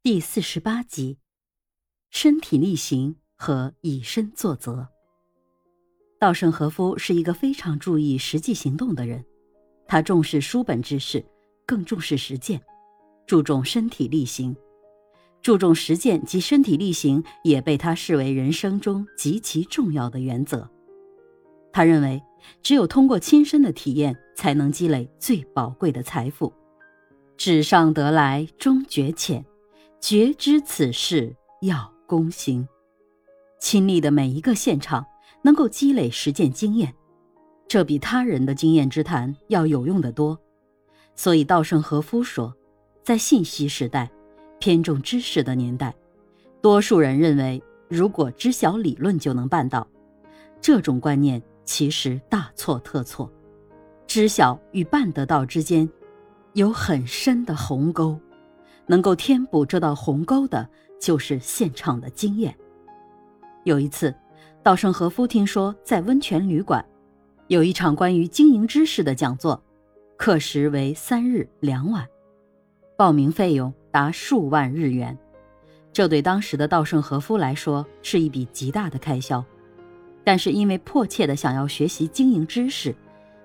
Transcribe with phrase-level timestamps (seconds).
[0.00, 1.18] 第四十八集：
[2.08, 4.88] 身体力行和以身作则。
[6.20, 9.24] 稻盛和夫是一个非常注意实际行动的人，
[9.88, 11.22] 他重视书本知识，
[11.66, 12.62] 更重视实践，
[13.26, 14.56] 注重身体力行。
[15.42, 20.70] 注重实践及身体力行也被他视为人生中极其重要的原则。
[21.72, 22.22] 他认为，
[22.62, 26.52] 只有通过亲身的体验，才能积累最宝贵的财富。
[27.36, 29.44] 纸上得来终觉浅。
[30.00, 32.66] 觉知此事要躬行，
[33.58, 35.04] 亲历的每一个现场，
[35.42, 36.94] 能够积累实践经验，
[37.66, 40.38] 这比他人的经验之谈要有用的多。
[41.16, 42.54] 所以稻盛和夫说，
[43.02, 44.08] 在信息时代，
[44.60, 45.92] 偏重知识的年代，
[46.62, 49.86] 多数人认为如果知晓理论就能办到，
[50.60, 53.30] 这种观念其实大错特错。
[54.06, 55.90] 知晓与办得到之间，
[56.54, 58.18] 有很深的鸿沟。
[58.88, 60.68] 能够填补这道鸿沟的，
[61.00, 62.52] 就是现场的经验。
[63.64, 64.12] 有一次，
[64.62, 66.84] 稻盛和夫听说在温泉旅馆
[67.46, 69.62] 有一场关于经营知识的讲座，
[70.16, 72.06] 课时为三日两晚，
[72.96, 75.16] 报名费用达数万日元。
[75.92, 79.44] 这对当时的稻盛和夫来说是一笔极大的开销，
[80.24, 82.94] 但是因为迫切的想要学习经营知识。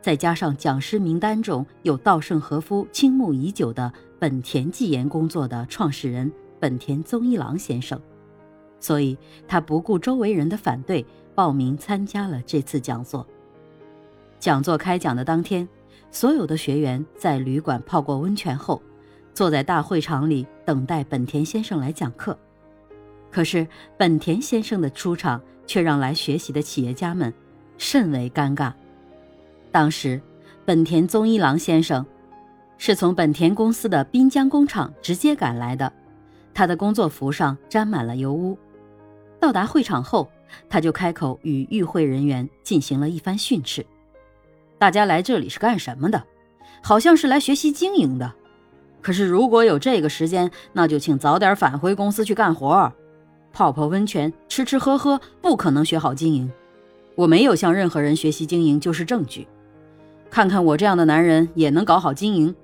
[0.00, 8.00] 再加上讲师名单中有稻盛和夫倾慕已久的本田技研工作的创始人本田宗一郎先生，
[8.80, 9.16] 所以
[9.46, 13.24] 他不顾周围人的反对，报名参加了这次讲座。
[14.40, 15.68] 讲座开讲的当天，
[16.10, 18.82] 所有的学员在旅馆泡过温泉后，
[19.34, 22.36] 坐在大会场里等待本田先生来讲课。
[23.30, 27.32] 可是本田先生的出场却让来学习的企业家们
[27.76, 28.72] 甚为尴尬。
[29.70, 30.20] 当时，
[30.64, 32.04] 本田宗一郎先生
[32.78, 35.92] 是从本田公司的滨江工厂直接赶来的，
[36.54, 38.56] 他的工作服上沾满了油污。
[39.40, 40.30] 到达会场后，
[40.68, 43.84] 他就开口与与会人员进行了一番训斥
[44.78, 46.24] ：“大家来这里是干什么的？
[46.80, 48.32] 好像是来学习经营的。
[49.02, 52.92] 可是如果有这个时间，那就请早点返回公司去干活，
[53.52, 56.50] 泡泡温泉，吃吃喝喝，不可能学好经营。
[57.16, 59.48] 我没有向任何人学习经营，就是证据。”
[60.30, 62.54] 看看我这样的男人也能搞好经营。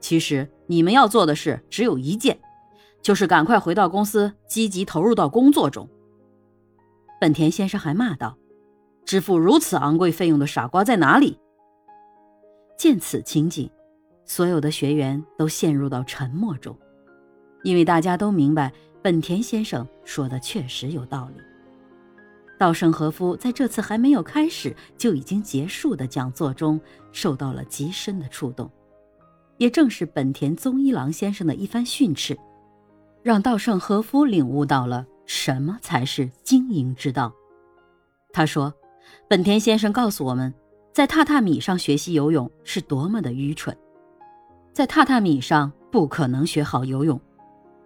[0.00, 2.38] 其实你们要做的事只有一件，
[3.02, 5.88] 就是赶快回到公司，积极投入到工作中。
[7.20, 8.38] 本田先生还骂道
[9.04, 11.38] ：“支付如此昂贵费用的傻瓜在哪里？”
[12.78, 13.68] 见此情景，
[14.24, 16.76] 所有的学员都陷入到沉默中，
[17.64, 18.72] 因为大家都明白
[19.02, 21.42] 本田先生说的确实有道理。
[22.56, 26.80] 稻盛和夫在这次还没有开始就已经结束的讲座中
[27.12, 28.70] 受到了极深的触动，
[29.58, 32.38] 也正是本田宗一郎先生的一番训斥，
[33.22, 37.32] 让稻盛和夫领悟到了什么才是经营之道。
[38.32, 38.72] 他说
[39.28, 40.52] ：“本田先生告诉我们，
[40.92, 43.76] 在榻榻米上学习游泳是多么的愚蠢，
[44.72, 47.20] 在榻榻米上不可能学好游泳，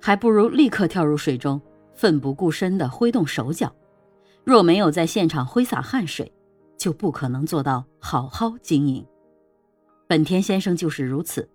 [0.00, 1.60] 还不如立刻跳入水中，
[1.94, 3.72] 奋不顾身地挥动手脚。”
[4.42, 6.32] 若没有在现场挥洒汗水，
[6.76, 9.06] 就不可能做到好好经营。
[10.08, 11.48] 本田先生就是如此，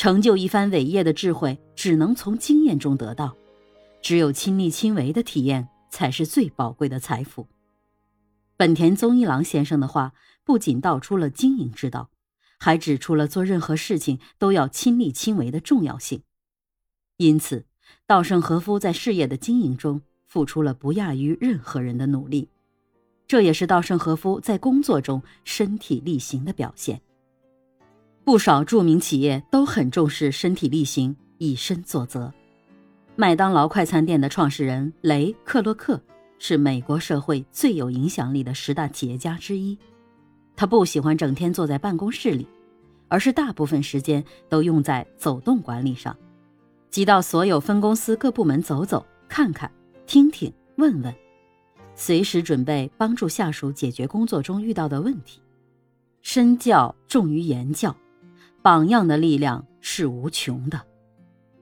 [0.00, 3.36] 成就一番伟业的智慧只能从经验中得到，
[4.00, 7.46] 只有亲力亲为的体验才是最宝贵的财富。
[8.56, 12.08] 本田宗一郎先生的话不仅道出了经营之道，
[12.58, 16.22] 还指出了做任何事情都要亲力亲为的重要性。
[17.18, 17.66] 因此，
[18.06, 20.00] 稻盛和夫在事业的经营中。
[20.26, 22.48] 付出了不亚于任何人的努力，
[23.26, 27.02] 这也是稻盛和夫在工作中身体力行的表现。
[28.24, 32.32] 不少著名企业都很重视身体力行，以身作则。
[33.16, 36.00] 麦当劳快餐店的创始人雷克洛克
[36.38, 39.76] 是美国社会最有影响力的十大企业家之一。
[40.54, 42.46] 他不喜欢整天坐在办公室里，
[43.08, 46.16] 而是大部分时间都用在走动管理上，
[46.90, 49.70] 即到所有分公司各部门走走看看。
[50.06, 51.14] 听听，问问，
[51.94, 55.40] 随时准备帮助下属解决工作中遇到的问题。
[56.22, 57.94] 身教重于言教，
[58.62, 60.80] 榜样的力量是无穷的。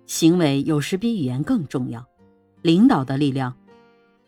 [0.07, 2.05] 行为有时比语言更重要。
[2.63, 3.55] 领导的力量，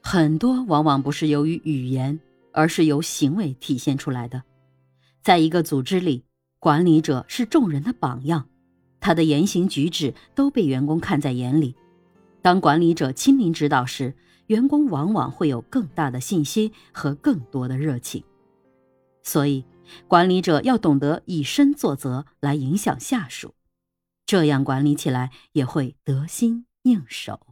[0.03, 2.21] 很多往往不是由于语言，
[2.53, 4.43] 而是由行为体现出来的。
[5.21, 6.25] 在一个组织里，
[6.61, 8.47] 管理者是众人的榜样，
[9.01, 11.75] 他的言行举止都被员工看在眼里。
[12.41, 14.15] 当管理者亲临指导时，
[14.47, 18.23] 员工往往会有更大的信心和更多的热情。
[19.23, 19.65] 所以，
[20.09, 23.55] 管理者要懂得以身作则来影响下属，
[24.27, 27.50] 这样管理起来也会得心应手。